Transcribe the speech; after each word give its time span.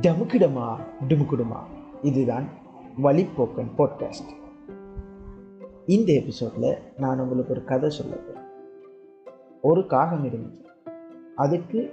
டமுக்கிடுமா 0.00 0.76
டுமுக்குடுமா? 1.08 1.58
இதுதான் 2.02 2.44
வழிப்போக்கன் 3.02 3.70
பாட்காஸ்ட் 3.78 4.30
இந்த 5.86 6.12
எபிசோடில் 6.12 6.78
நான் 6.96 7.20
உங்களுக்கு 7.20 7.52
ஒரு 7.52 7.64
கதை 7.64 7.90
சொல்ல 7.90 8.16
ஒரு 9.62 9.86
காகம் 9.86 10.24
இருந்துச்சு. 10.24 10.66
அதுக்கு 11.36 11.92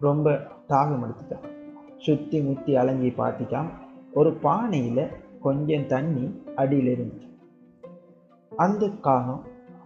ரொம்ப 0.00 0.46
தாகம் 0.68 1.06
எடுத்துட்டான். 1.06 1.48
சுற்றி 1.96 2.40
முத்தி 2.40 2.76
அலங்கி 2.76 3.08
பார்த்துட்டான் 3.08 3.68
ஒரு 4.14 4.32
பானையில் 4.42 5.08
கொஞ்சம் 5.40 5.86
தண்ணி 5.86 6.42
அடியில் 6.56 6.98
இருந்துச்சு. 6.98 7.38
அந்த 8.56 8.88
காகம் 8.88 9.44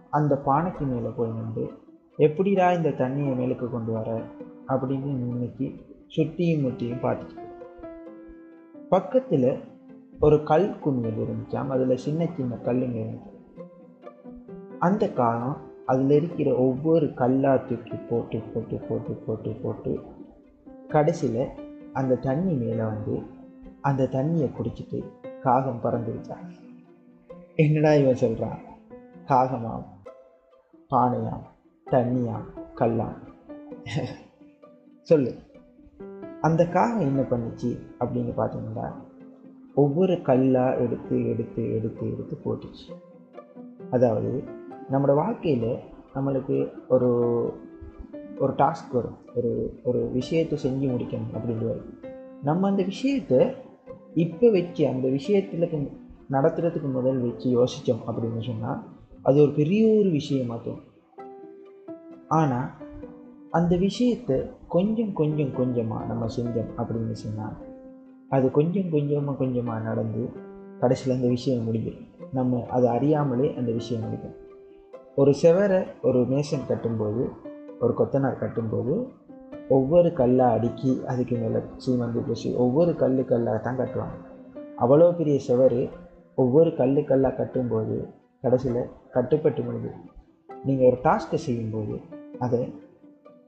அந்த 0.09 0.41
பானைக்கு 0.45 0.79
மேலே 0.79 1.07
போய் 1.07 1.29
நின்று 1.29 1.71
எப்படிடா 2.17 2.71
இந்த 2.71 2.89
தண்ணியை 2.89 3.37
மேலுக்கு 3.37 3.69
கொண்டு 3.69 3.91
வர? 3.91 4.21
அப்படின்னு 4.67 5.05
இன்னைக்கு 5.05 5.75
சுற்றியும் 6.07 6.61
முற்றியும் 6.61 7.03
பார்த்துச்சு 7.03 7.42
பக்கத்தில் 8.93 9.63
ஒரு 10.19 10.43
கல் 10.43 10.79
குமிழ் 10.79 11.11
இருந்துச்சாம். 11.11 11.67
அதில் 11.67 11.97
சின்ன 11.97 12.29
சின்ன 12.35 12.55
கல்லுங்க 12.55 12.99
இருந்துச்சு. 13.03 13.61
அந்த 14.79 15.11
காலம் 15.11 15.57
அதில் 15.85 16.09
இருக்கிற 16.09 16.55
ஒவ்வொரு 16.55 17.13
கல்லாக 17.13 17.57
தூக்கி 17.57 17.95
போட்டு 17.95 18.39
போட்டு 18.39 18.77
போட்டு 18.77 19.13
போட்டு 19.13 19.51
போட்டு 19.51 19.99
கடைசியில் 20.87 21.47
அந்த 21.93 22.15
தண்ணி 22.15 22.53
மேலே 22.53 22.83
வந்து 22.83 23.21
அந்த 23.81 24.03
தண்ணியை 24.03 24.49
குடிச்சிட்டு 24.51 25.03
காகம் 25.39 25.79
பறந்துருச்சான் 25.83 26.51
என்னடா 27.55 27.93
இவன் 27.93 28.15
சொல்கிறான் 28.15 28.59
காகமாம் 29.25 29.85
பானையாம் 30.89 31.47
தண்ணியாம் 31.91 32.47
கல்லாம். 32.75 33.17
சொல்லு. 35.01 35.35
அந்த 36.43 36.61
காகம் 36.75 37.07
என்ன 37.09 37.21
பண்ணுச்சு 37.21 37.69
அப்படின்னு 37.99 38.31
பார்த்தீங்கன்னா 38.37 38.87
ஒவ்வொரு 39.75 40.15
கல்லாக 40.21 40.79
எடுத்து 40.85 41.15
எடுத்து 41.29 41.61
எடுத்து 41.75 42.05
எடுத்து 42.13 42.35
போட்டுச்சு. 42.45 42.87
அதாவது 43.91 44.31
நம்மளோட 44.91 45.13
வாழ்க்கையில் 45.15 45.79
நம்மளுக்கு 46.15 46.57
ஒரு 46.89 47.09
ஒரு 48.39 48.53
டாஸ்க் 48.53 48.91
வரும். 48.91 49.17
ஒரு 49.35 49.51
ஒரு 49.83 50.09
விஷயத்தை 50.13 50.55
செஞ்சு 50.63 50.87
முடிக்கணும் 50.93 51.33
அப்படின்னு 51.35 51.65
வரும். 51.71 51.89
நம்ம 52.43 52.69
அந்த 52.69 52.83
விஷயத்தை 52.83 53.41
இப்போ 54.13 54.49
வச்சு 54.49 54.87
அந்த 54.87 55.07
விஷயத்தில் 55.17 55.89
நடத்துறதுக்கு 56.31 56.89
முதல் 56.91 57.19
வச்சு 57.19 57.47
யோசித்தோம் 57.57 58.05
அப்படின்னு 58.07 58.41
சொன்னால் 58.49 58.81
அது 59.21 59.37
ஒரு 59.41 59.53
பெரிய 59.61 59.81
ஒரு 59.99 60.09
விஷயமாக 60.19 60.59
தோணும். 60.65 60.87
ஆனால் 62.39 62.67
அந்த 63.53 63.77
விஷயத்தை 63.77 64.37
கொஞ்சம் 64.67 65.13
கொஞ்சம் 65.13 65.51
கொஞ்சமாக 65.53 66.05
நம்ம 66.05 66.25
செஞ்சோம் 66.25 66.71
அப்படின்னு 66.77 67.11
சொன்னால் 67.11 67.55
அது 68.29 68.51
கொஞ்சம் 68.51 68.89
கொஞ்சமாக 68.89 69.37
கொஞ்சமாக 69.37 69.83
நடந்து 69.83 70.29
கடைசியில் 70.79 71.15
அந்த 71.15 71.27
விஷயம் 71.27 71.63
முடியும். 71.63 71.99
நம்ம 72.33 72.65
அதை 72.69 72.89
அறியாமலே 72.89 73.53
அந்த 73.57 73.71
விஷயம் 73.71 74.03
முடியும் 74.03 74.35
ஒரு 75.15 75.33
செவரை 75.41 75.87
ஒரு 76.01 76.19
மேசன் 76.19 76.67
கட்டும்போது 76.67 77.23
ஒரு 77.79 77.93
கொத்தனார் 77.97 78.41
கட்டும்போது 78.41 78.93
ஒவ்வொரு 79.69 80.13
கல்லாக 80.13 80.51
அடுக்கி 80.51 81.01
அதுக்கு 81.07 81.35
மேலே 81.35 81.59
சீமந்து 81.85 82.21
பூசி 82.27 82.55
ஒவ்வொரு 82.55 82.95
கல் 82.95 83.25
கல்லாக 83.25 83.57
தான் 83.57 83.77
கட்டுவாங்க. 83.77 84.17
அவ்வளோ 84.77 85.15
பெரிய 85.17 85.39
செவரு 85.47 85.89
ஒவ்வொரு 86.35 86.75
கல்லு 86.75 87.03
கல்லாக 87.03 87.43
கட்டும்போது 87.43 87.97
கடைசியில் 88.41 88.89
கட்டுப்பட்டு 89.11 89.61
முடியுது 89.61 89.91
நீங்கள் 90.65 90.87
ஒரு 90.87 90.97
டாஸ்க்கை 91.03 91.35
செய்யும்போது 91.35 91.99
அதை 92.39 92.73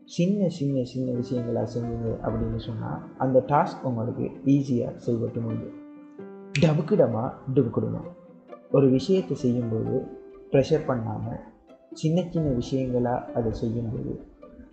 சின்ன 0.05 0.49
சின்ன 0.49 0.83
சின்ன 0.83 1.19
விஷயங்களாக 1.19 1.67
செஞ்சீங்க 1.77 2.15
அப்படின்னு 2.23 2.57
சொன்னால் 2.57 3.01
அந்த 3.17 3.43
டாஸ்க் 3.47 3.83
உங்களுக்கு 3.83 4.23
ஈஸியாக 4.45 4.95
செய்யப்பட்டு 4.95 5.41
முடியும் 5.41 5.83
டபுக்கிடமா 6.59 7.31
டுபுக்கிடுமா. 7.53 8.01
ஒரு 8.71 8.89
விஷயத்தை 8.89 9.37
செய்யும்போது 9.37 10.03
ப்ரெஷர் 10.51 10.85
பண்ணாமல் 10.85 11.39
சின்ன 11.93 12.25
சின்ன 12.29 12.49
விஷயங்களாக 12.49 13.31
அதை 13.31 13.53
செய்யும்போது 13.53 14.19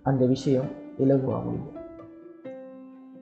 அந்த 0.03 0.26
விஷயம் 0.26 0.65
இலகுவாக 0.98 1.44
முடியும். 1.44 1.81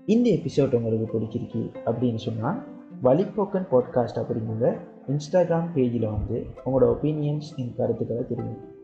இந்த 0.06 0.30
எபிசோட் 0.30 0.74
உங்களுக்கு 0.74 1.18
பிடிச்சிருக்கு 1.18 1.74
அப்படின்னு 1.84 2.16
சொன்னால் 2.16 2.62
வழிப்போக்கன் 3.02 3.66
பாட்காஸ்ட் 3.70 4.16
அப்படிங்கிற 4.16 4.76
இன்ஸ்டாகிராம் 5.08 5.68
பேஜில் 5.74 6.10
வந்து 6.10 6.46
உங்களோட 6.66 6.96
ஒப்பீனியன்ஸ் 6.96 7.56
என் 7.56 7.74
கருத்துக்களை 7.76 8.26
தெரியும் 8.26 8.78